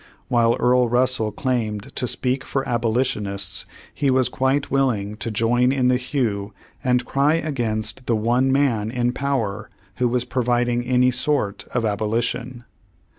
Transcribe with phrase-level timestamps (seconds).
[0.29, 5.89] While Earl Russel claimed to speak for abolitionists, he was quite willing to join in
[5.89, 11.65] the hue and cry against the one man in power who was providing any sort
[11.71, 12.63] of abolition.